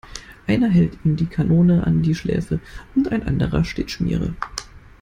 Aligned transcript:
Einer 0.47 0.67
hält 0.69 0.97
ihm 1.05 1.15
die 1.15 1.27
Kanone 1.27 1.85
an 1.85 2.01
die 2.01 2.15
Schläfe 2.15 2.59
und 2.95 3.09
ein 3.11 3.21
anderer 3.21 3.63
steht 3.63 3.91
Schmiere. 3.91 4.35